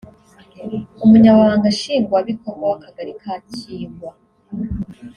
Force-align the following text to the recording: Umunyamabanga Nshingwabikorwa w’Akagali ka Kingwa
Umunyamabanga 1.03 1.67
Nshingwabikorwa 1.75 2.63
w’Akagali 2.71 3.13
ka 3.21 3.33
Kingwa 3.51 4.11